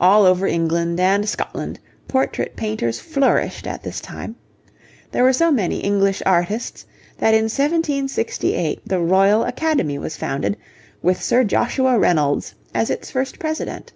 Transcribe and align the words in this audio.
All 0.00 0.26
over 0.26 0.46
England 0.46 1.00
and 1.00 1.28
Scotland 1.28 1.80
portrait 2.06 2.54
painters 2.54 3.00
flourished 3.00 3.66
at 3.66 3.82
this 3.82 4.00
time. 4.00 4.36
There 5.10 5.24
were 5.24 5.32
so 5.32 5.50
many 5.50 5.80
English 5.80 6.22
artists 6.24 6.86
that 7.18 7.34
in 7.34 7.46
1768 7.50 8.82
the 8.86 9.00
Royal 9.00 9.42
Academy 9.42 9.98
was 9.98 10.16
founded, 10.16 10.56
with 11.02 11.20
Sir 11.20 11.42
Joshua 11.42 11.98
Reynolds 11.98 12.54
as 12.72 12.90
its 12.90 13.10
first 13.10 13.40
president. 13.40 13.92